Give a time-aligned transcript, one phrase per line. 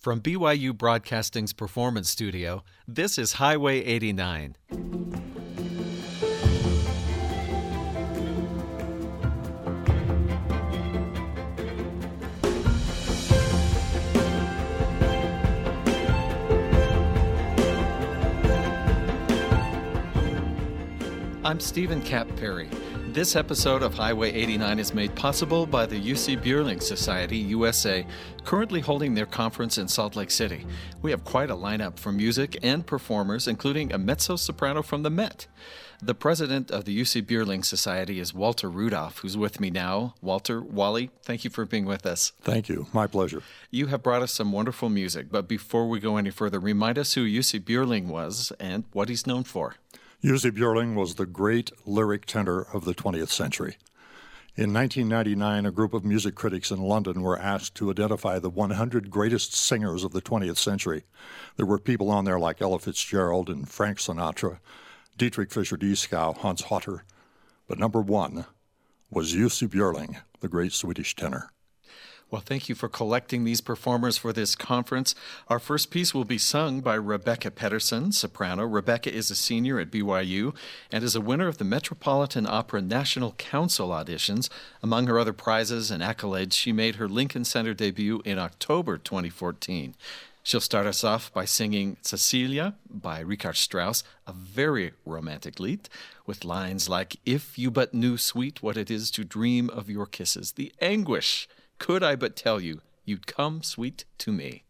[0.00, 4.56] From BYU Broadcasting's Performance Studio, this is Highway 89.
[21.44, 22.70] I'm Steven Kapp Perry.
[23.12, 28.06] This episode of Highway 89 is made possible by the Jussi Björling Society, USA,
[28.44, 30.64] currently holding their conference in Salt Lake City.
[31.02, 35.10] We have quite a lineup for music and performers, including a mezzo soprano from the
[35.10, 35.48] Met.
[36.00, 40.14] The president of the Jussi Björling Society is Walter Rudolph, who's with me now.
[40.22, 42.30] Walter, Wally, thank you for being with us.
[42.42, 42.86] Thank you.
[42.92, 43.42] My pleasure.
[43.72, 47.14] You have brought us some wonderful music, but before we go any further, remind us
[47.14, 49.74] who Jussi Björling was and what he's known for.
[50.22, 53.78] Jussi Björling was the great lyric tenor of the 20th century.
[54.54, 59.08] In 1999, a group of music critics in London were asked to identify the 100
[59.08, 61.04] greatest singers of the 20th century.
[61.56, 64.58] There were people on there like Ella Fitzgerald and Frank Sinatra,
[65.16, 67.04] Dietrich Fischer-Dieskau, Hans Hotter.
[67.66, 68.44] But number one
[69.10, 71.50] was Jussi Björling, the great Swedish tenor.
[72.30, 75.16] Well, thank you for collecting these performers for this conference.
[75.48, 78.64] Our first piece will be sung by Rebecca Pedersen, soprano.
[78.64, 80.54] Rebecca is a senior at BYU
[80.92, 84.48] and is a winner of the Metropolitan Opera National Council auditions.
[84.80, 89.96] Among her other prizes and accolades, she made her Lincoln Center debut in October 2014.
[90.44, 95.88] She'll start us off by singing Cecilia by Richard Strauss, a very romantic lied,
[96.26, 100.06] with lines like, If you but knew, sweet, what it is to dream of your
[100.06, 101.48] kisses, the anguish
[101.80, 104.62] could I but tell you, you'd come sweet to me.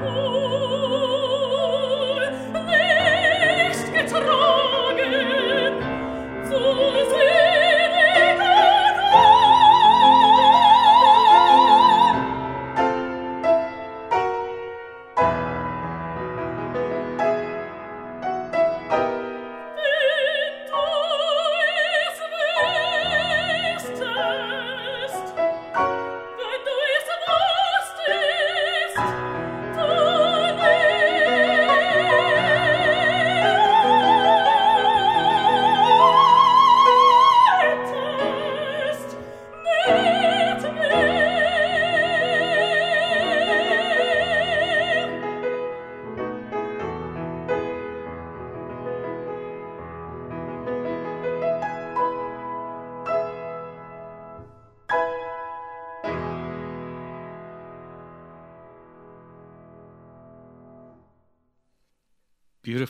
[0.00, 0.27] Oh.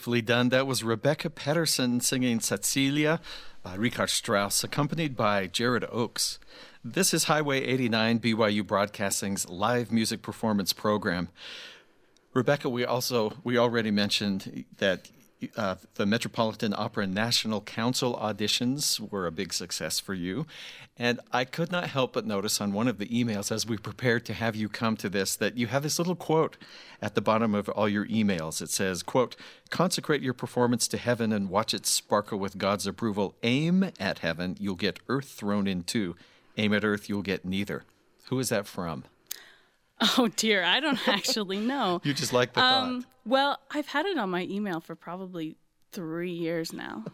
[0.09, 0.49] Beautifully done.
[0.49, 3.21] That was Rebecca Pedersen singing Cecilia
[3.63, 6.39] by Richard Strauss, accompanied by Jared Oakes.
[6.83, 11.29] This is Highway 89, BYU Broadcasting's live music performance program.
[12.33, 15.11] Rebecca, we also we already mentioned that
[15.57, 20.47] uh, the Metropolitan Opera National Council auditions were a big success for you.
[20.97, 24.25] And I could not help but notice on one of the emails as we prepared
[24.27, 26.57] to have you come to this that you have this little quote
[27.01, 28.61] at the bottom of all your emails.
[28.61, 29.37] It says, quote,
[29.71, 33.37] consecrate your performance to heaven and watch it sparkle with God's approval.
[33.43, 36.17] Aim at heaven, you'll get earth thrown in too.
[36.57, 37.85] Aim at earth, you'll get neither.
[38.29, 39.05] Who is that from?
[40.01, 42.01] Oh dear, I don't actually know.
[42.05, 43.11] you just like the um, thought.
[43.25, 45.57] Well, I've had it on my email for probably
[45.93, 47.05] three years now.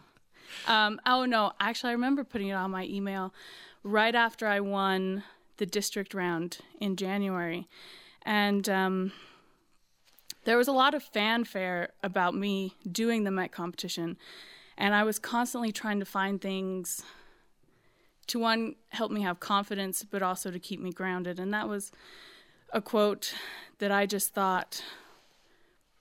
[0.67, 3.33] Um, oh no, actually, I remember putting it on my email
[3.83, 5.23] right after I won
[5.57, 7.67] the district round in January,
[8.23, 9.11] and um,
[10.43, 14.17] there was a lot of fanfare about me doing the Met competition,
[14.77, 17.03] and I was constantly trying to find things
[18.27, 21.91] to one help me have confidence, but also to keep me grounded, and that was
[22.75, 23.33] a quote
[23.79, 24.83] that I just thought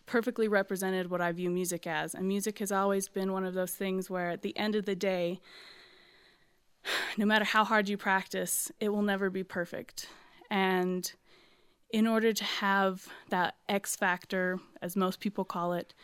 [0.06, 2.14] perfectly represented what I view music as.
[2.14, 4.96] And music has always been one of those things where, at the end of the
[4.96, 5.40] day,
[7.16, 10.08] no matter how hard you practice, it will never be perfect.
[10.50, 11.10] And
[11.90, 15.94] in order to have that X factor, as most people call it,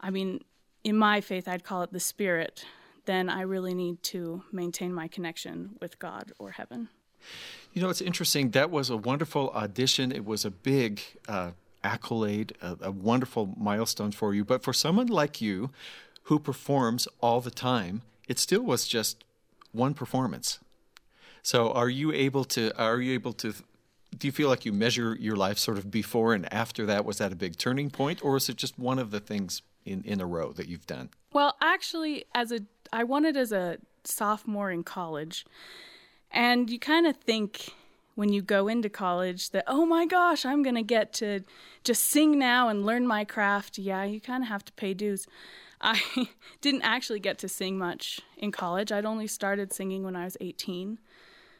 [0.00, 0.40] I mean,
[0.82, 2.64] in my faith, I'd call it the spirit,
[3.04, 6.88] then I really need to maintain my connection with God or heaven.
[7.74, 8.50] You know, it's interesting.
[8.50, 10.12] That was a wonderful audition.
[10.12, 11.50] It was a big uh,
[11.82, 14.44] accolade, a, a wonderful milestone for you.
[14.44, 15.70] But for someone like you
[16.24, 19.24] who performs all the time, it still was just
[19.72, 20.60] one performance.
[21.42, 23.52] So are you able to are you able to
[24.16, 27.18] do you feel like you measure your life sort of before and after that was
[27.18, 30.20] that a big turning point or is it just one of the things in in
[30.20, 31.10] a row that you've done?
[31.32, 32.60] Well, actually as a
[32.92, 35.44] I it as a sophomore in college
[36.34, 37.72] and you kind of think
[38.16, 41.40] when you go into college that, oh my gosh, I'm going to get to
[41.84, 43.78] just sing now and learn my craft.
[43.78, 45.26] Yeah, you kind of have to pay dues.
[45.80, 46.00] I
[46.60, 48.90] didn't actually get to sing much in college.
[48.90, 50.98] I'd only started singing when I was 18.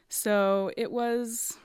[0.09, 1.57] So it was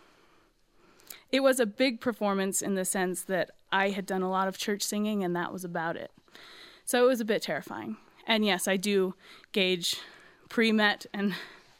[1.32, 4.58] it was a big performance in the sense that I had done a lot of
[4.58, 6.10] church singing and that was about it.
[6.84, 7.96] So it was a bit terrifying.
[8.26, 9.14] And yes, I do
[9.52, 9.96] gauge
[10.48, 11.34] pre-met and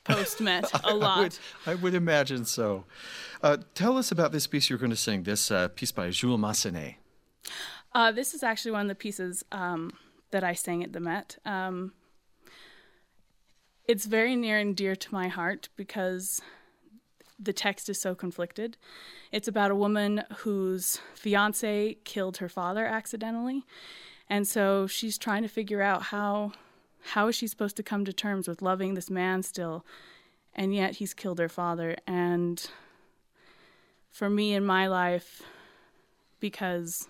[0.05, 1.19] post Met a lot.
[1.19, 2.85] I would, I would imagine so.
[3.43, 6.41] Uh, tell us about this piece you're going to sing, this uh, piece by Jules
[6.41, 6.97] Massenet.
[7.93, 9.93] Uh, this is actually one of the pieces um,
[10.31, 11.39] that I sang at the Met.
[11.45, 11.93] Um,
[13.87, 16.41] it's very near and dear to my heart because
[17.39, 18.77] the text is so conflicted.
[19.33, 23.65] It's about a woman whose fiance killed her father accidentally,
[24.29, 26.53] and so she's trying to figure out how
[27.03, 29.85] how is she supposed to come to terms with loving this man still?
[30.55, 31.97] And yet he's killed her father.
[32.07, 32.65] And
[34.11, 35.43] for me in my life
[36.41, 37.09] because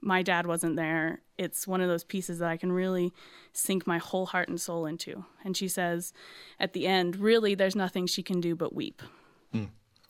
[0.00, 3.12] my dad wasn't there it's one of those pieces that i can really
[3.56, 5.24] sink my whole heart and soul into.
[5.44, 6.12] And she says
[6.60, 9.02] at the end really there's nothing she can do but weep.
[9.54, 9.68] Mm.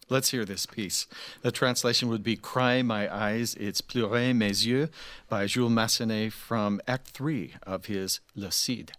[0.09, 1.09] Let's hear this piece.
[1.43, 4.89] The translation would be Cry My Eyes, It's Pleurez Mes Yeux
[5.29, 8.93] by Jules Massenet from Act 3 of his Le Cid.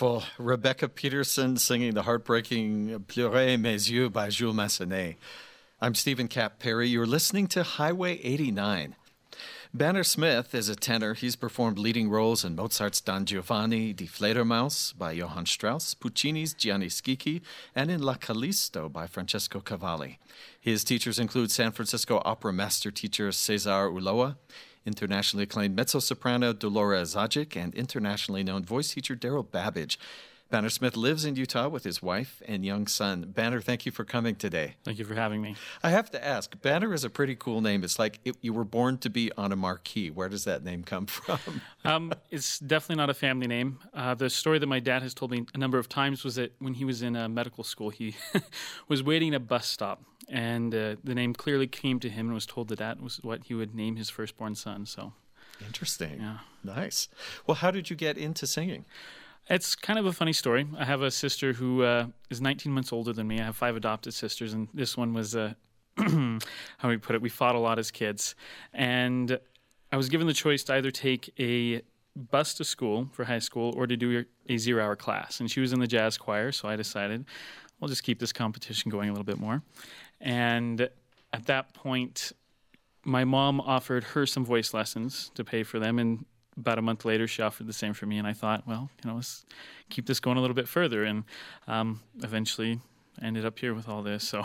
[0.00, 0.28] Wonderful.
[0.38, 5.16] Rebecca Peterson singing the heartbreaking Pleurez Mes Yeux by Jules Massenet.
[5.78, 6.88] I'm Steven Kapp Perry.
[6.88, 8.96] You're listening to Highway 89.
[9.74, 11.12] Banner Smith is a tenor.
[11.12, 16.86] He's performed leading roles in Mozart's Don Giovanni Die Fledermaus by Johann Strauss, Puccini's Gianni
[16.86, 17.42] Schicchi,
[17.74, 20.18] and in La Calisto by Francesco Cavalli.
[20.58, 24.36] His teachers include San Francisco opera master teacher Cesar Ulloa,
[24.86, 29.96] internationally acclaimed mezzo soprano Dolora Zajic, and internationally known voice teacher Darrell Babidge.
[30.50, 33.26] Banner Smith lives in Utah with his wife and young son.
[33.28, 34.74] Banner, thank you for coming today.
[34.82, 35.54] Thank you for having me.
[35.80, 37.84] I have to ask, Banner is a pretty cool name.
[37.84, 40.10] It's like it, you were born to be on a marquee.
[40.10, 41.60] Where does that name come from?
[41.84, 43.78] um, it's definitely not a family name.
[43.94, 46.52] Uh, the story that my dad has told me a number of times was that
[46.58, 48.16] when he was in uh, medical school, he
[48.88, 52.34] was waiting at a bus stop, and uh, the name clearly came to him and
[52.34, 54.86] was told that that was what he would name his firstborn son.
[54.86, 55.12] So.
[55.66, 56.20] Interesting.
[56.20, 56.38] Yeah.
[56.64, 57.08] Nice.
[57.46, 58.84] Well, how did you get into singing?
[59.48, 60.66] It's kind of a funny story.
[60.78, 63.40] I have a sister who uh, is 19 months older than me.
[63.40, 65.54] I have five adopted sisters, and this one was, uh,
[65.96, 66.04] how
[66.82, 67.22] do we put it?
[67.22, 68.36] We fought a lot as kids.
[68.72, 69.38] And
[69.90, 71.82] I was given the choice to either take a
[72.16, 75.40] bus to school for high school or to do a zero hour class.
[75.40, 77.24] And she was in the jazz choir, so I decided
[77.80, 79.62] we'll just keep this competition going a little bit more.
[80.20, 80.88] And
[81.32, 82.32] at that point,
[83.04, 86.24] my mom offered her some voice lessons to pay for them, and
[86.56, 89.10] about a month later, she offered the same for me, and I thought, well, you
[89.10, 89.44] know, let's
[89.88, 91.24] keep this going a little bit further, and
[91.66, 92.80] um, eventually
[93.22, 94.24] ended up here with all this.
[94.24, 94.42] So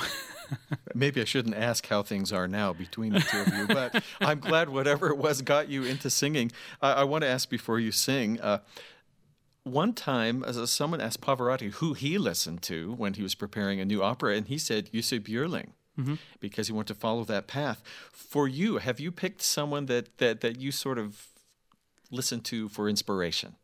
[0.95, 4.39] maybe I shouldn't ask how things are now between the two of you, but I'm
[4.39, 6.51] glad whatever it was got you into singing.
[6.81, 8.39] Uh, I want to ask before you sing.
[8.41, 8.59] Uh,
[9.65, 13.85] one time, as someone asked Pavarotti who he listened to when he was preparing a
[13.85, 15.69] new opera, and he said Jussi Björling.
[15.99, 16.15] Mm-hmm.
[16.41, 17.81] Because he wanted to follow that path.
[18.11, 21.27] For you, have you picked someone that, that, that you sort of
[22.11, 23.55] listen to for inspiration?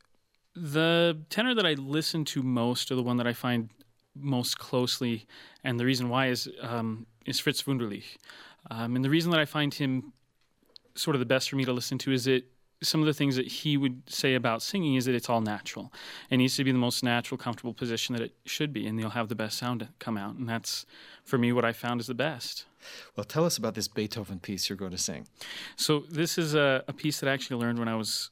[0.55, 3.69] The tenor that I listen to most, or the one that I find
[4.15, 5.27] most closely,
[5.63, 8.17] and the reason why is um, is Fritz Wunderlich.
[8.69, 10.13] Um, and the reason that I find him
[10.95, 12.43] sort of the best for me to listen to is that
[12.83, 15.93] some of the things that he would say about singing is that it's all natural.
[16.29, 19.11] It needs to be the most natural, comfortable position that it should be, and you'll
[19.11, 20.35] have the best sound come out.
[20.35, 20.85] And that's,
[21.23, 22.65] for me, what I found is the best.
[23.15, 25.27] Well, tell us about this Beethoven piece you're going to sing.
[25.75, 28.31] So, this is a, a piece that I actually learned when I was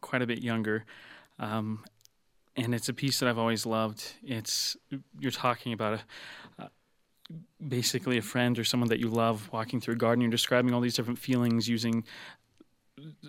[0.00, 0.84] quite a bit younger.
[1.38, 1.84] Um,
[2.56, 4.14] and it's a piece that I've always loved.
[4.22, 4.76] It's
[5.18, 6.00] you're talking about
[6.58, 6.68] a, uh,
[7.66, 10.20] basically a friend or someone that you love walking through a garden.
[10.22, 12.04] You're describing all these different feelings using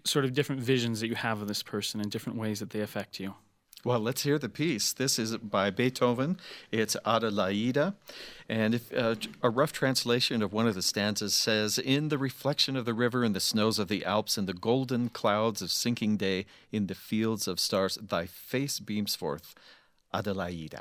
[0.03, 2.81] sort of different visions that you have of this person and different ways that they
[2.81, 3.35] affect you.
[3.83, 4.93] Well, let's hear the piece.
[4.93, 6.39] This is by Beethoven.
[6.71, 7.93] It's Adelaide.
[8.49, 12.75] And if, uh, a rough translation of one of the stanzas says In the reflection
[12.75, 16.17] of the river, in the snows of the Alps, in the golden clouds of sinking
[16.17, 19.53] day, in the fields of stars, thy face beams forth,
[20.11, 20.79] Adelaide.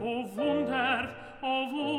[0.00, 1.10] O Wunder,
[1.42, 1.97] o Wunder,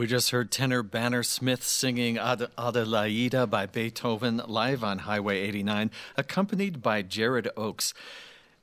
[0.00, 5.90] We just heard tenor Banner Smith singing Ade- Adelaide by Beethoven live on Highway 89,
[6.16, 7.92] accompanied by Jared Oakes.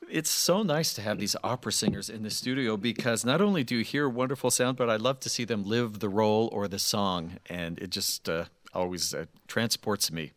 [0.09, 3.75] It's so nice to have these opera singers in the studio because not only do
[3.75, 6.79] you hear wonderful sound, but I love to see them live the role or the
[6.79, 10.31] song, and it just uh, always uh, transports me.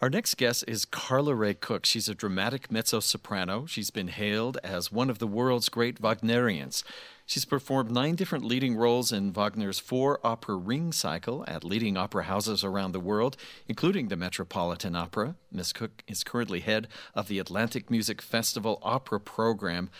[0.00, 1.84] Our next guest is Carla Ray Cook.
[1.84, 3.66] She's a dramatic mezzo soprano.
[3.66, 6.84] She's been hailed as one of the world's great Wagnerians.
[7.30, 12.24] She's performed nine different leading roles in Wagner's four opera ring cycle at leading opera
[12.24, 13.36] houses around the world,
[13.68, 15.36] including the Metropolitan Opera.
[15.52, 19.90] Miss Cook is currently head of the Atlantic Music Festival Opera Program.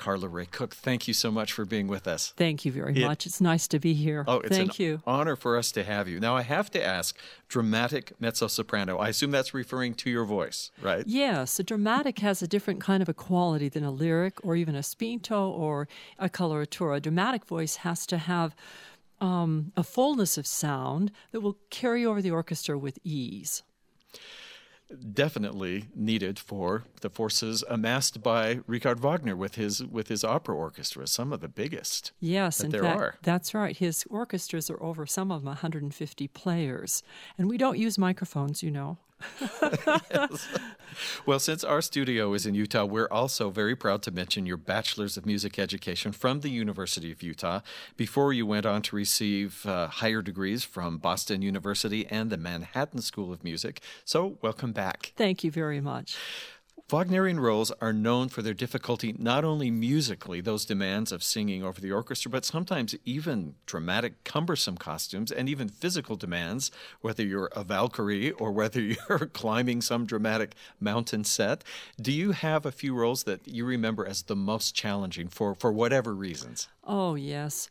[0.00, 2.32] Carla Ray Cook, thank you so much for being with us.
[2.34, 3.26] Thank you very It- much.
[3.26, 4.24] It's nice to be here.
[4.26, 5.02] Oh, it's Thank an you.
[5.06, 6.18] honor for us to have you.
[6.18, 7.16] Now, I have to ask
[7.48, 8.96] dramatic mezzo soprano.
[8.96, 11.04] I assume that's referring to your voice, right?
[11.06, 14.74] Yes, a dramatic has a different kind of a quality than a lyric or even
[14.74, 15.86] a spinto or
[16.18, 16.96] a coloratura.
[16.96, 18.56] A dramatic voice has to have
[19.20, 23.62] um, a fullness of sound that will carry over the orchestra with ease.
[25.12, 31.06] Definitely needed for the forces amassed by Richard Wagner with his with his opera orchestra,
[31.06, 32.10] some of the biggest.
[32.18, 33.14] Yes, that in there fact, are.
[33.22, 33.76] that's right.
[33.76, 37.02] His orchestras are over some of them 150 players,
[37.38, 38.98] and we don't use microphones, you know.
[41.26, 45.16] Well, since our studio is in Utah, we're also very proud to mention your Bachelor's
[45.16, 47.60] of Music Education from the University of Utah.
[47.96, 53.02] Before you went on to receive uh, higher degrees from Boston University and the Manhattan
[53.02, 53.80] School of Music.
[54.04, 55.12] So, welcome back.
[55.16, 56.16] Thank you very much.
[56.92, 61.80] Wagnerian roles are known for their difficulty not only musically, those demands of singing over
[61.80, 67.62] the orchestra, but sometimes even dramatic, cumbersome costumes and even physical demands, whether you're a
[67.62, 71.62] Valkyrie or whether you're climbing some dramatic mountain set.
[72.00, 75.72] Do you have a few roles that you remember as the most challenging for, for
[75.72, 76.68] whatever reasons?
[76.82, 77.70] Oh, yes.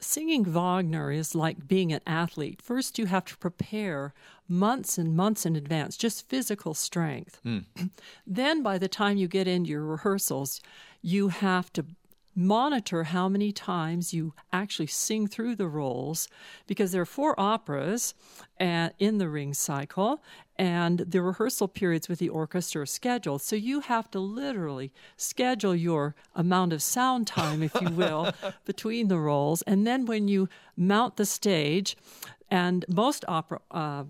[0.00, 2.62] Singing Wagner is like being an athlete.
[2.62, 4.14] First, you have to prepare
[4.48, 7.40] months and months in advance, just physical strength.
[8.26, 10.60] then, by the time you get into your rehearsals,
[11.02, 11.84] you have to
[12.38, 16.28] monitor how many times you actually sing through the roles
[16.68, 18.14] because there are four operas
[18.60, 20.22] uh, in the ring cycle
[20.56, 23.42] and the rehearsal periods with the orchestra are scheduled.
[23.42, 28.32] So you have to literally schedule your amount of sound time if you will
[28.64, 31.96] between the roles and then when you mount the stage
[32.50, 34.04] and most opera uh,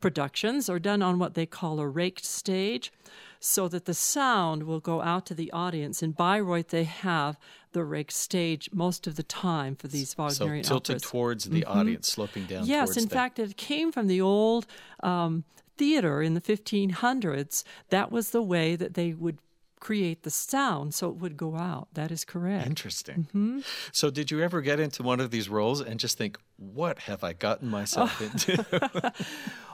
[0.00, 2.92] productions are done on what they call a raked stage
[3.40, 6.02] so that the sound will go out to the audience.
[6.02, 7.38] In Bayreuth, they have
[7.72, 11.02] the raked stage most of the time for these Wagnerian So tilted operas.
[11.10, 14.66] towards the audience, sloping down Yes, in the- fact, it came from the old
[15.02, 15.44] um,
[15.76, 17.62] theater in the 1500s.
[17.90, 19.38] That was the way that they would
[19.80, 21.88] create the sound so it would go out.
[21.94, 22.66] That is correct.
[22.66, 23.28] Interesting.
[23.28, 23.60] Mm-hmm.
[23.92, 27.22] So, did you ever get into one of these roles and just think, what have
[27.22, 29.12] I gotten myself into?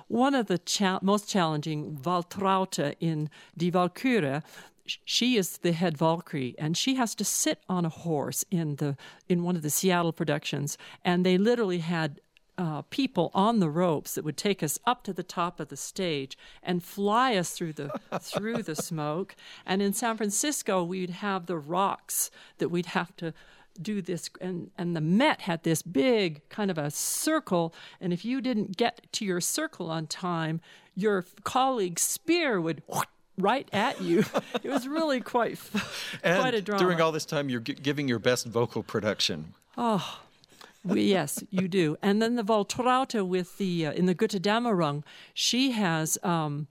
[0.09, 4.43] One of the cha- most challenging Waltraute in Die Walküre,
[5.05, 8.97] she is the head Valkyrie, and she has to sit on a horse in the
[9.29, 12.21] in one of the Seattle productions, and they literally had.
[12.57, 15.77] Uh, people on the ropes that would take us up to the top of the
[15.77, 17.90] stage and fly us through the
[18.21, 19.35] through the smoke.
[19.67, 23.35] And in San Francisco, we'd have the rocks that we'd have to
[23.83, 28.25] do this and and the met had this big kind of a circle and if
[28.25, 30.61] you didn't get to your circle on time
[30.95, 32.83] your colleague's spear would
[33.37, 34.25] right at you
[34.62, 35.59] it was really quite
[36.23, 39.55] and quite a drama during all this time, you're gi- giving your best vocal production.
[40.85, 41.97] We- yes, you do.
[42.03, 46.66] And then the Waltraute with the uh, in the Götterdämmerung, she has um,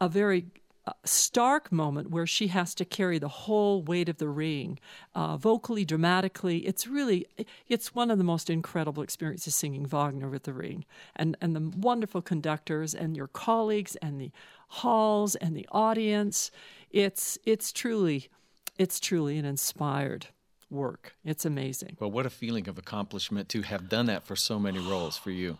[0.00, 0.46] a very
[0.86, 4.78] uh, stark moment where she has to carry the whole weight of the ring,
[5.14, 6.58] uh, vocally, dramatically.
[6.66, 7.26] It's really
[7.68, 11.70] it's one of the most incredible experiences singing Wagner with the ring, and and the
[11.76, 14.30] wonderful conductors and your colleagues and the
[14.68, 16.50] halls and the audience.
[16.90, 18.30] It's it's truly
[18.78, 20.28] it's truly an inspired
[20.70, 21.14] work.
[21.24, 21.96] It's amazing.
[22.00, 25.30] Well, what a feeling of accomplishment to have done that for so many roles for
[25.30, 25.58] you.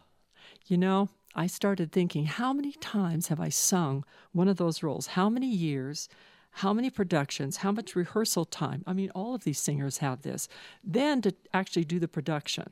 [0.67, 5.09] You know, I started thinking, how many times have I sung one of those roles?
[5.09, 6.09] How many years?
[6.53, 7.59] How many productions?
[7.59, 8.83] How much rehearsal time?
[8.87, 10.49] I mean, all of these singers have this.
[10.83, 12.71] Then to actually do the production.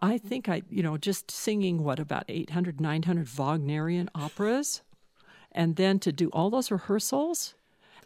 [0.00, 4.82] I think I, you know, just singing what, about 800, 900 Wagnerian operas?
[5.52, 7.54] And then to do all those rehearsals?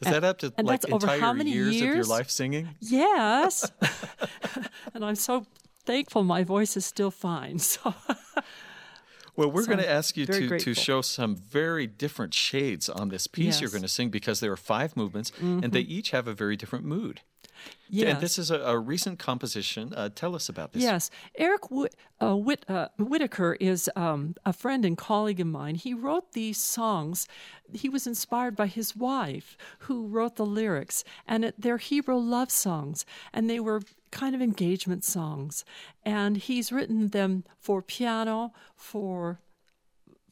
[0.00, 2.70] Is that up to like entire how many years, of your life singing?
[2.80, 3.70] Yes.
[4.94, 5.46] and I'm so
[5.84, 7.58] thankful my voice is still fine.
[7.70, 7.94] So.
[9.36, 13.08] Well, we're So going to ask you to, to show some very different shades on
[13.08, 15.92] this piece you're going to sing because there are five movements and they mm-hmm.
[15.92, 17.22] each have a very different mood.
[18.20, 19.92] This is a, a recent composition.
[19.94, 20.82] Uh, tell us about this.
[20.82, 25.74] Yes, Eric Whit- uh, Whit- uh, Whitacre is um, a friend and colleague of mine.
[25.74, 27.26] He wrote these songs.
[27.72, 32.50] He was inspired by his wife, who wrote the lyrics, and it, they're Hebrew love
[32.50, 35.64] songs, and they were kind of engagement songs.
[36.04, 39.40] And he's written them for piano, for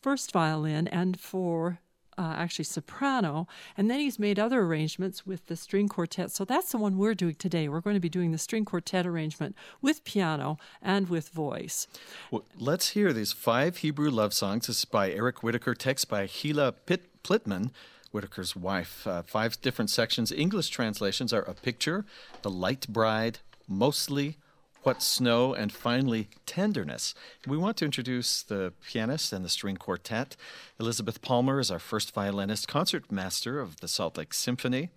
[0.00, 1.80] first violin, and for
[2.18, 3.46] uh, actually soprano.
[3.76, 6.31] And then he's made other arrangements with the string quartet.
[6.33, 7.68] So that's the one we're doing today.
[7.68, 11.87] We're going to be doing the string quartet arrangement with piano and with voice.
[12.31, 14.66] Well, let's hear these five Hebrew love songs.
[14.66, 17.70] This is by Eric Whitacre, text by Gila Pitt- Plitmann,
[18.11, 19.07] Whitacre's wife.
[19.07, 20.33] Uh, five different sections.
[20.33, 22.04] English translations are A Picture,
[22.42, 24.38] The Light Bride, Mostly,
[24.82, 27.14] What Snow, and finally Tenderness.
[27.46, 30.36] We want to introduce the pianist and the string quartet.
[30.78, 34.90] Elizabeth Palmer is our first violinist, concertmaster of the Salt Lake Symphony.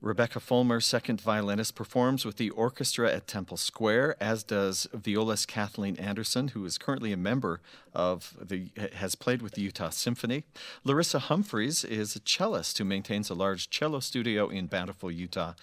[0.00, 5.96] Rebecca Fulmer, second violinist, performs with the orchestra at Temple Square, as does violist Kathleen
[5.96, 7.60] Anderson, who is currently a member
[7.94, 10.44] of the has played with the Utah Symphony.
[10.82, 15.54] Larissa Humphreys is a cellist who maintains a large cello studio in Bountiful, Utah.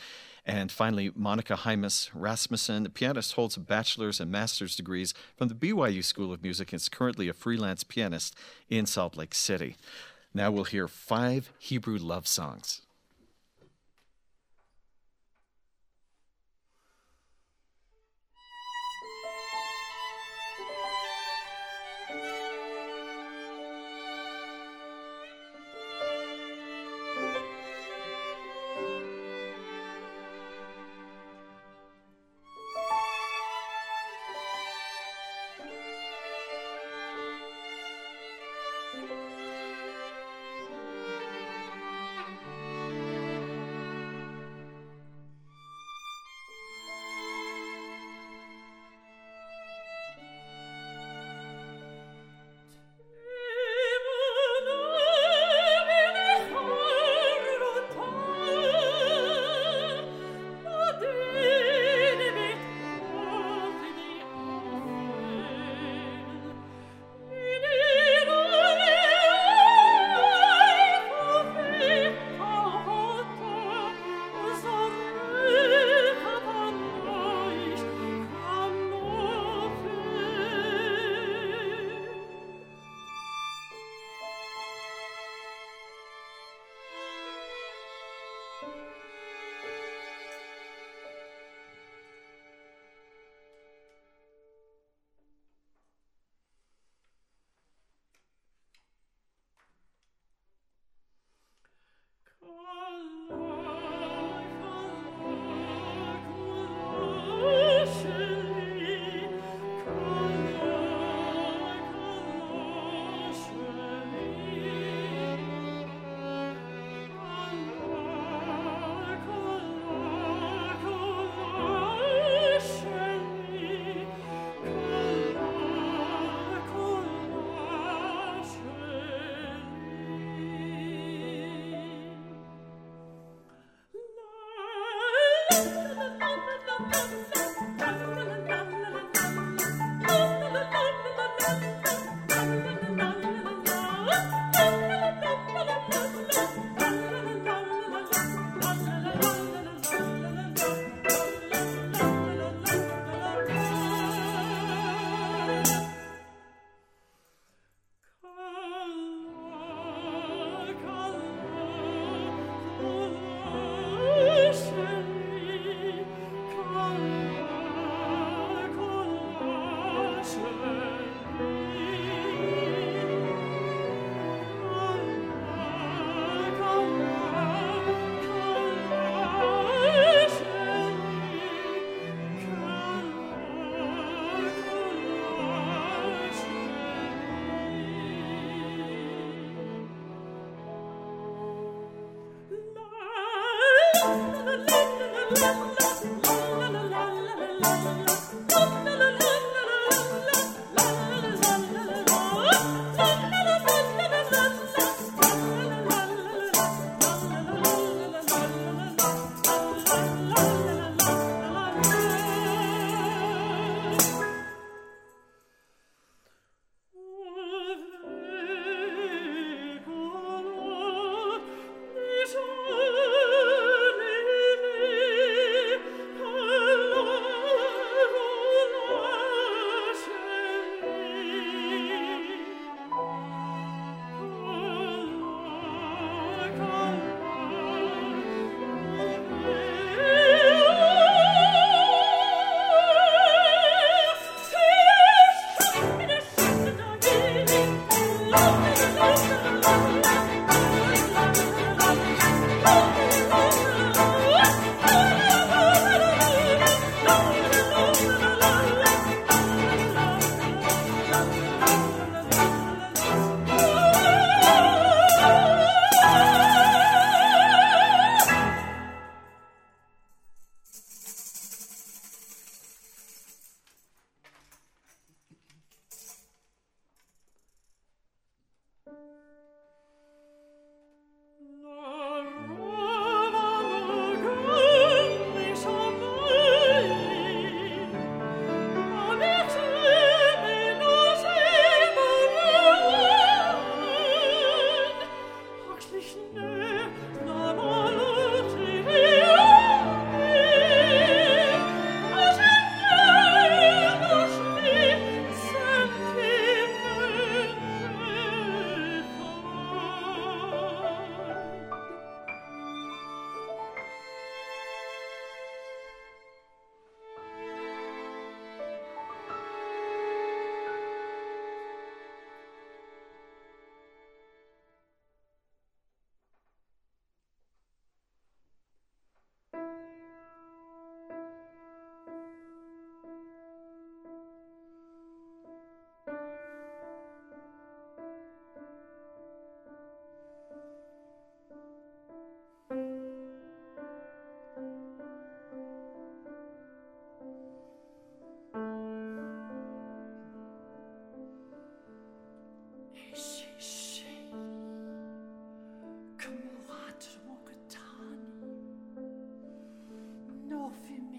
[0.45, 5.55] And finally, Monica Hymas Rasmussen, the pianist, holds a bachelor's and master's degrees from the
[5.55, 8.35] BYU School of Music and is currently a freelance pianist
[8.67, 9.75] in Salt Lake City.
[10.33, 12.81] Now we'll hear five Hebrew love songs.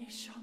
[0.03, 0.42] Nation.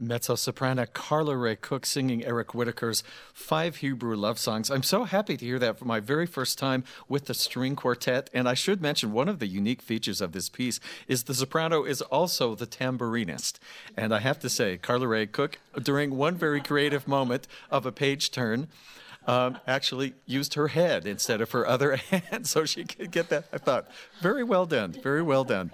[0.00, 4.70] Mezzo soprano Carla Ray Cook singing Eric Whitacre's Five Hebrew Love Songs.
[4.70, 8.30] I'm so happy to hear that for my very first time with the string quartet.
[8.32, 10.78] And I should mention one of the unique features of this piece
[11.08, 13.58] is the soprano is also the tambourinist.
[13.96, 17.92] And I have to say, Carla Ray Cook, during one very creative moment of a
[17.92, 18.68] page turn,
[19.26, 23.46] um, actually used her head instead of her other hand so she could get that.
[23.52, 23.90] I thought,
[24.20, 25.72] very well done, very well done.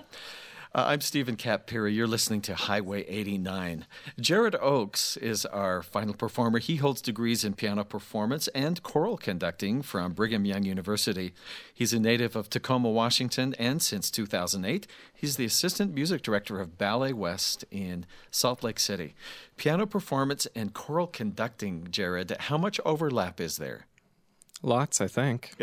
[0.77, 1.93] Uh, I'm Steven Kapp Perry.
[1.93, 3.87] You're listening to Highway 89.
[4.19, 6.59] Jared Oakes is our final performer.
[6.59, 11.33] He holds degrees in piano performance and choral conducting from Brigham Young University.
[11.73, 16.77] He's a native of Tacoma, Washington, and since 2008, he's the assistant music director of
[16.77, 19.15] Ballet West in Salt Lake City.
[19.57, 23.87] Piano performance and choral conducting, Jared, how much overlap is there?
[24.61, 25.55] Lots, I think.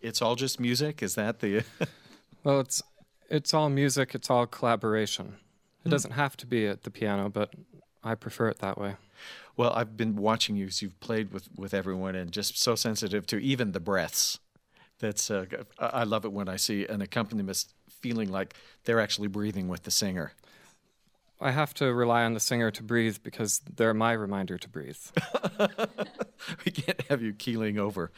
[0.00, 1.02] It's all just music?
[1.02, 1.64] Is that the.
[2.44, 2.84] well, it's
[3.30, 5.36] it's all music, it's all collaboration.
[5.84, 5.90] It mm.
[5.90, 7.54] doesn't have to be at the piano, but
[8.02, 8.96] I prefer it that way.
[9.56, 13.26] Well, I've been watching you as you've played with, with everyone and just so sensitive
[13.28, 14.38] to even the breaths.
[14.98, 15.46] That's uh,
[15.78, 18.54] I love it when I see an accompanist feeling like
[18.84, 20.32] they're actually breathing with the singer?
[21.40, 24.98] I have to rely on the singer to breathe because they're my reminder to breathe.
[26.64, 28.10] we can't have you keeling over.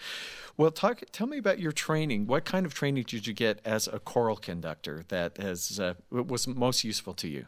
[0.57, 1.03] Well, talk.
[1.13, 2.27] Tell me about your training.
[2.27, 6.49] What kind of training did you get as a choral conductor that has uh, was
[6.49, 7.47] most useful to you?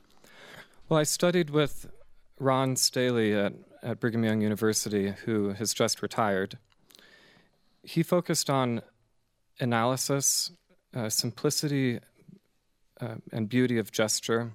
[0.89, 1.91] Well, I studied with
[2.39, 6.59] Ron Staheli at, at Brigham Young University, who has just retired.
[7.83, 8.83] He focused on
[9.59, 10.53] analysis,
[10.95, 11.99] uh, simplicity,
[13.01, 14.53] uh, and beauty of gesture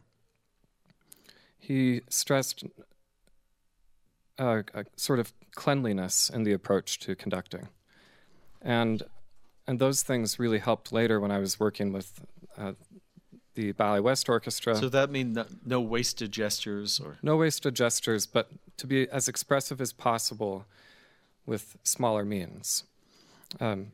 [1.60, 2.64] he stressed
[4.38, 7.68] a, a, sort of cleanliness in the approach to conducting,
[8.62, 9.04] and
[9.68, 12.26] and those things really helped later when I was working with
[12.58, 12.74] uh,
[13.54, 14.76] the Ballet West Orchestra.
[14.76, 19.28] So that means no, no, wasted gestures or no wasted gestures, but to be as
[19.28, 20.66] expressive as possible
[21.46, 22.84] with smaller means.
[23.60, 23.92] Um,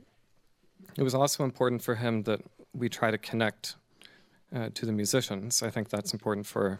[0.97, 2.41] it was also important for him that
[2.74, 3.76] we try to connect
[4.53, 5.63] uh, to the musicians.
[5.63, 6.80] I think that's important for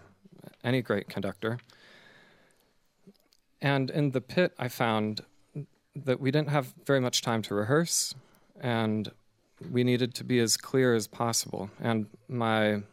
[0.64, 1.60] any great conductor.
[3.62, 5.22] And in the pit, I found
[5.96, 8.14] that we didn't have very much time to rehearse,
[8.60, 9.12] and
[9.72, 11.70] we needed to be as clear as possible.
[11.80, 12.84] And my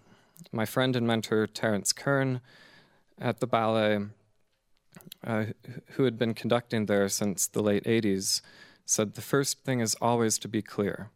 [0.51, 2.41] my friend and mentor Terence Kern
[3.21, 4.01] at the ballet,
[5.25, 5.45] uh,
[5.93, 8.41] who had been conducting there since the late '80s,
[8.87, 11.11] said the first thing is always to be clear.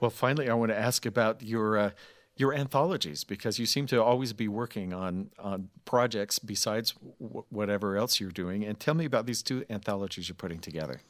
[0.00, 1.78] Well, finally, I want to ask about your.
[1.78, 1.90] Uh,
[2.36, 7.96] your anthologies because you seem to always be working on on projects besides w- whatever
[7.96, 8.64] else you're doing.
[8.64, 11.00] And tell me about these two anthologies you're putting together.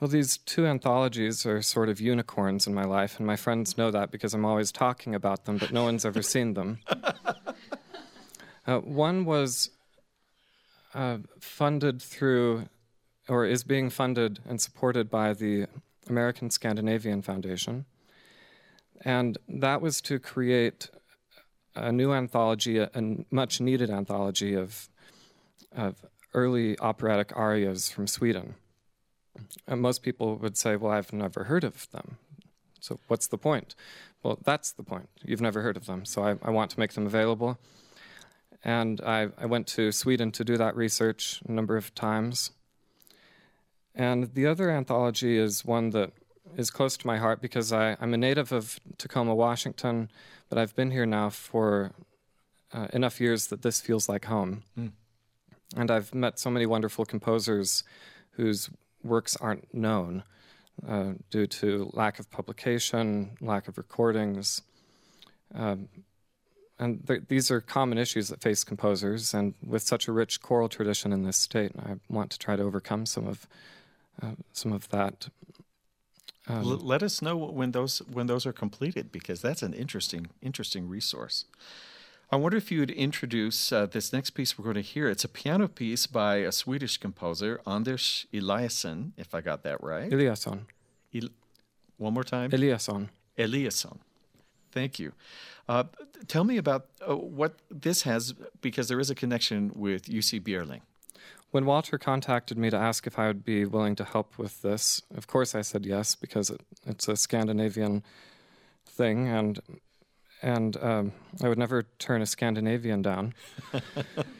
[0.00, 3.90] Well, these two anthologies are sort of unicorns in my life, and my friends know
[3.90, 6.80] that because I'm always talking about them, but no one's ever seen them.
[8.66, 9.70] Uh, one was
[10.94, 12.66] uh, funded through,
[13.28, 15.66] or is being funded and supported by the
[16.08, 17.84] American Scandinavian Foundation.
[19.04, 20.90] And that was to create
[21.74, 24.88] a new anthology, a, a much needed anthology of,
[25.76, 28.54] of early operatic arias from Sweden.
[29.66, 32.18] And most people would say, Well, I've never heard of them.
[32.80, 33.74] So what's the point?
[34.22, 35.08] Well, that's the point.
[35.22, 36.04] You've never heard of them.
[36.04, 37.58] So I, I want to make them available.
[38.62, 42.52] And I, I went to Sweden to do that research a number of times.
[43.94, 46.12] And the other anthology is one that
[46.56, 50.10] is close to my heart because I, am a native of Tacoma, Washington,
[50.48, 51.92] but I've been here now for
[52.72, 54.62] uh, enough years that this feels like home.
[54.78, 54.92] Mm.
[55.76, 57.82] And I've met so many wonderful composers
[58.32, 58.70] whose
[59.02, 60.24] works aren't known
[60.86, 64.62] uh, due to lack of publication, lack of recordings.
[65.54, 65.88] Um,
[66.78, 70.68] and th- these are common issues that face composers, and with such a rich choral
[70.68, 73.46] tradition in this state, I want to try to overcome some of
[74.22, 75.28] uh, some of that
[76.48, 80.26] um, L- let us know when those when those are completed because that's an interesting
[80.42, 81.46] interesting resource.
[82.32, 85.08] I wonder if you would introduce uh, this next piece we're going to hear.
[85.08, 90.10] It's a piano piece by a Swedish composer, Anders Eliasson, if I got that right.
[90.10, 90.60] Eliasson.
[91.14, 91.28] El-
[91.98, 92.50] One more time.
[92.50, 93.08] Eliasson.
[93.38, 93.98] Eliasson.
[94.72, 95.12] Thank you.
[95.68, 95.84] Uh,
[96.26, 100.80] tell me about uh, what this has, because there is a connection with Jussi Björling.
[101.54, 105.00] When Walter contacted me to ask if I would be willing to help with this,
[105.14, 108.02] of course I said yes because it, it's a Scandinavian
[108.84, 109.60] thing, and
[110.42, 113.34] and um, I would never turn a Scandinavian down.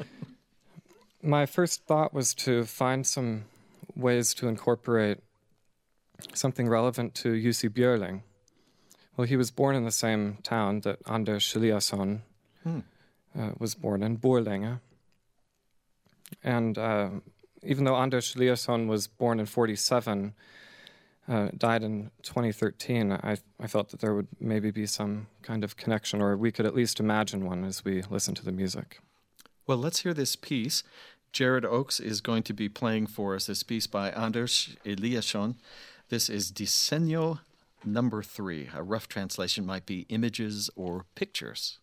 [1.23, 3.45] My first thought was to find some
[3.95, 5.19] ways to incorporate
[6.33, 8.23] something relevant to Jussi Björling.
[9.17, 12.23] Well, he was born in the same town that Anders Eliasson
[12.65, 12.81] hmm.
[13.39, 14.81] uh, was born in, Borlänge.
[16.43, 17.11] And uh,
[17.63, 20.35] even though Anders Eliasson was born in 47,
[21.27, 25.77] uh, died in 2013, I, I felt that there would maybe be some kind of
[25.77, 28.99] connection, or we could at least imagine one as we listen to the music.
[29.67, 30.83] Well, let's hear this piece.
[31.33, 35.57] Jared Oakes is going to be playing for us this piece by Anders Eliasson.
[36.11, 37.41] This is Disegno
[37.85, 38.69] number three.
[38.75, 41.79] A rough translation might be images or pictures.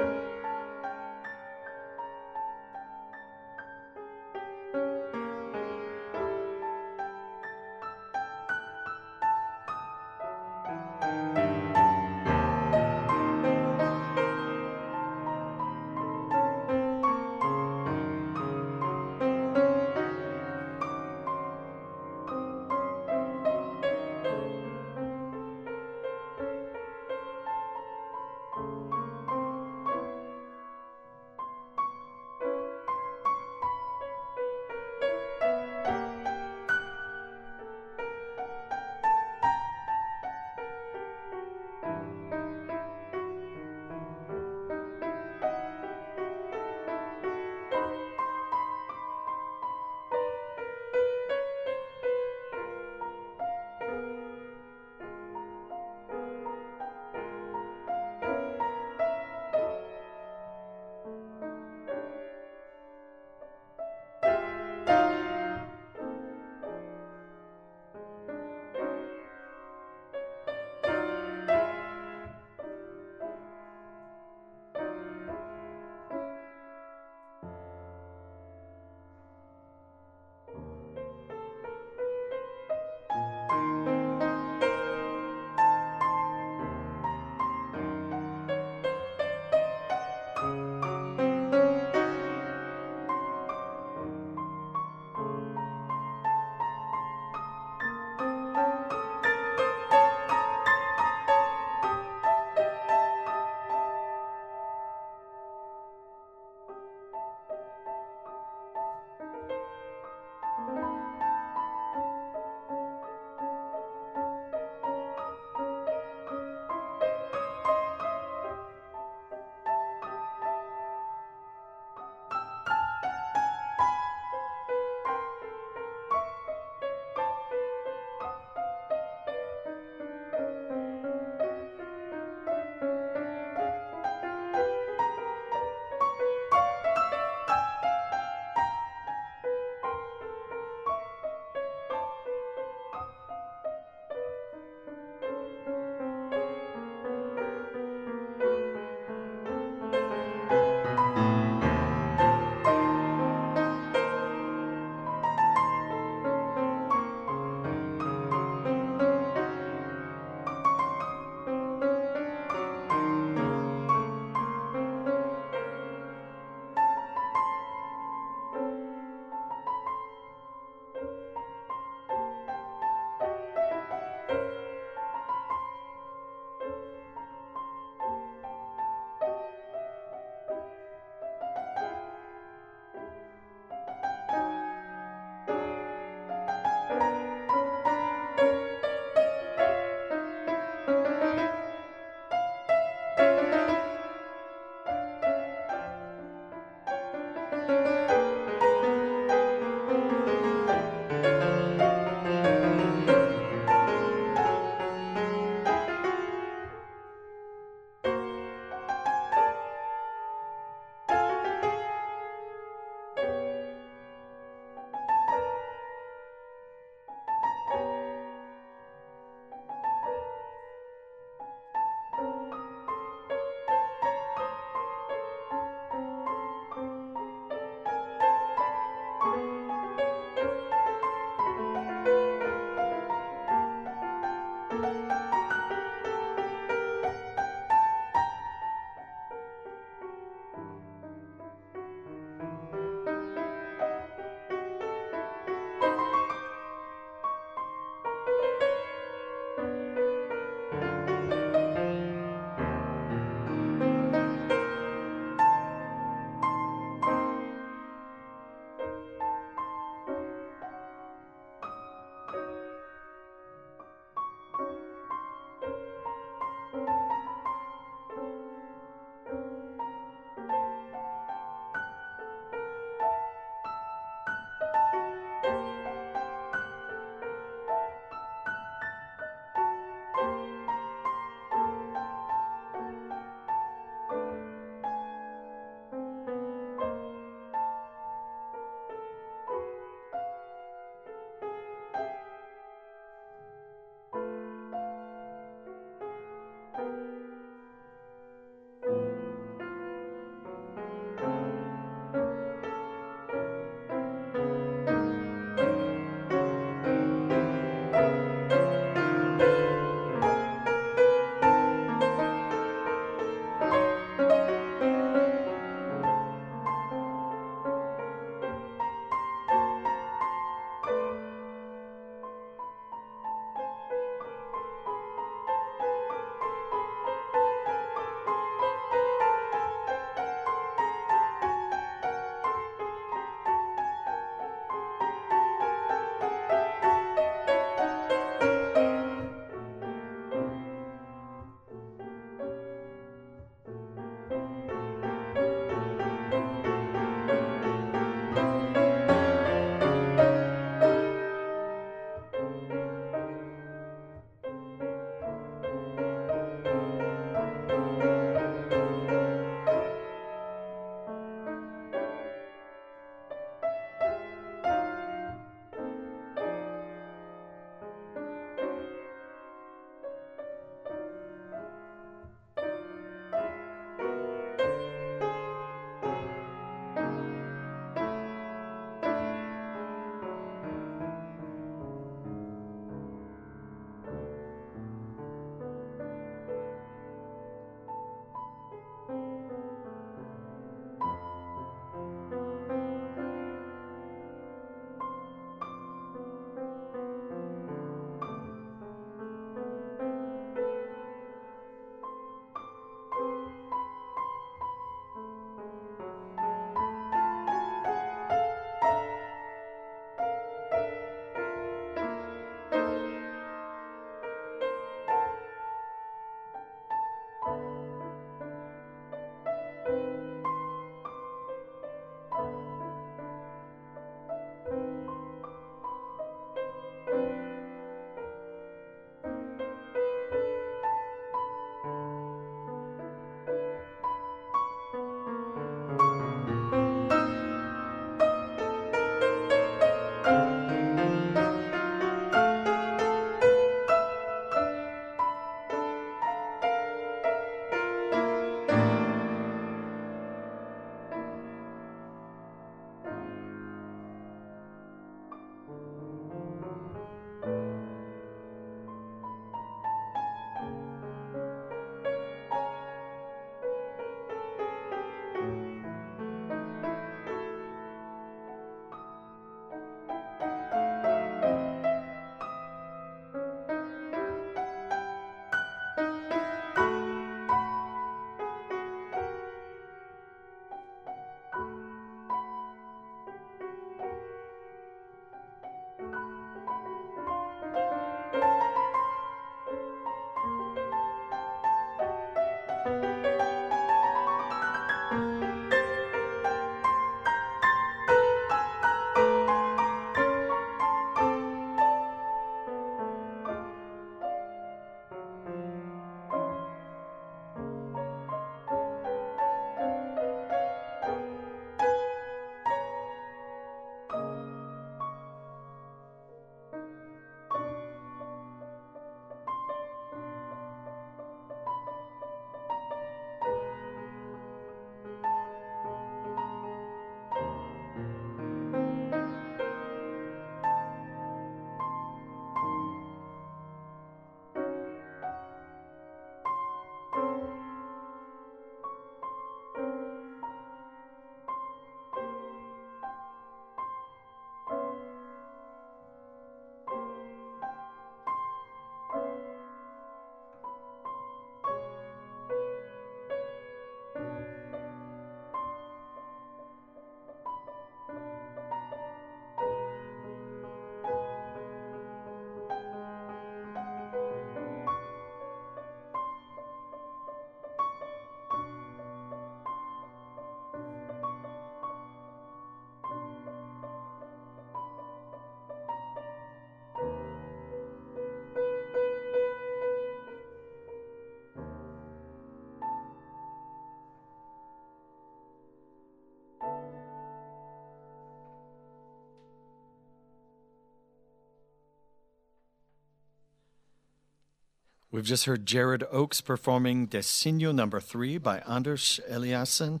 [595.12, 600.00] We've just heard Jared Oakes performing Disegno number three by Anders Eliasson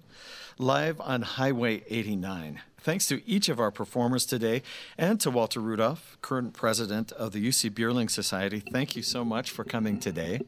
[0.56, 2.62] live on Highway 89.
[2.80, 4.62] Thanks to each of our performers today
[4.96, 8.60] and to Walter Rudolph, current president of the Jussi Björling Society.
[8.72, 10.40] Thank you so much for coming today.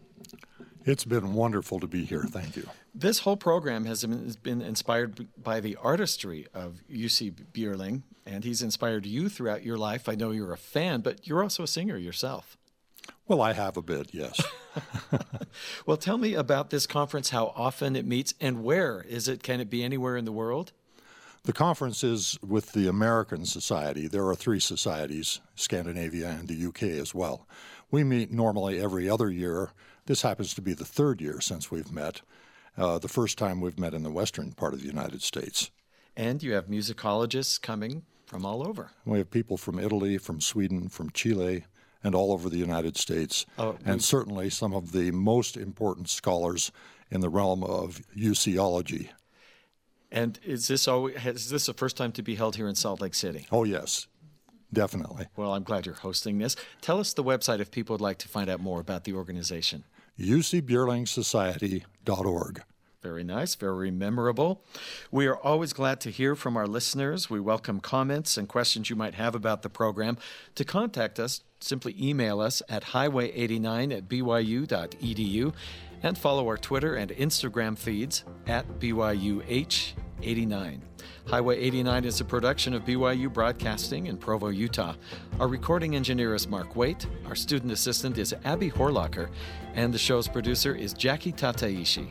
[0.86, 2.22] It's been wonderful to be here.
[2.22, 2.66] Thank you.
[2.94, 9.04] This whole program has been inspired by the artistry of Jussi Björling, and he's inspired
[9.04, 10.08] you throughout your life.
[10.08, 12.56] I know you're a fan, but you're also a singer yourself.
[13.26, 14.42] Well, I have a bit, yes.
[15.86, 19.42] well, tell me about this conference, how often it meets, and where is it?
[19.42, 20.72] Can it be anywhere in the world?
[21.44, 24.08] The conference is with the American Society.
[24.08, 27.46] There are three societies, Scandinavia and the UK as well.
[27.90, 29.70] We meet normally every other year.
[30.06, 32.22] This happens to be the third year since we've met.
[32.76, 35.70] Uh, the first time we've met in the western part of the United States.
[36.16, 38.90] And you have musicologists coming from all over.
[39.04, 41.64] We have people from Italy, from Sweden, from Chile,
[42.04, 46.70] and all over the United States, oh, and certainly some of the most important scholars
[47.10, 49.08] in the realm of Jussiology.
[50.12, 53.00] And is this always, is this the first time to be held here in Salt
[53.00, 53.48] Lake City?
[53.50, 54.06] Oh yes,
[54.72, 55.26] definitely.
[55.34, 56.54] Well, I'm glad you're hosting this.
[56.80, 59.82] Tell us the website if people would like to find out more about the organization.
[60.20, 62.62] JussiBjorlingSociety.org.
[63.04, 64.64] Very nice, very memorable.
[65.10, 67.28] We are always glad to hear from our listeners.
[67.28, 70.16] We welcome comments and questions you might have about the program.
[70.54, 75.52] To contact us, simply email us at highway89 at byu.edu
[76.02, 78.80] and follow our Twitter and Instagram feeds at
[80.24, 80.80] BYUH89.
[81.26, 84.94] Highway 89 is a production of BYU Broadcasting in Provo, Utah.
[85.40, 89.30] Our recording engineer is Mark Waite, our student assistant is Abby Horlocker,
[89.74, 92.08] and the show's producer is Jackie Tataishi.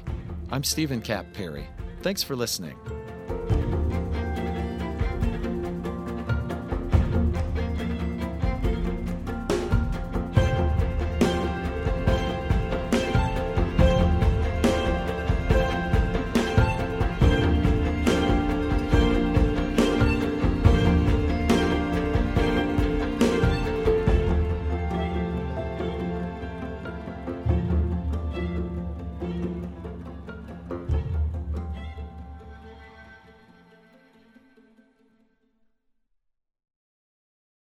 [0.52, 1.68] I'm Steven Kapp Perry.
[2.02, 2.78] Thanks for listening.